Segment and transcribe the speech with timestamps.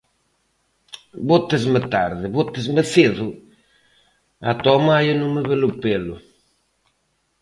[1.29, 3.27] Bótesme tarde, bótesme cedo,
[4.51, 6.15] ata o maio non me ves o pelo.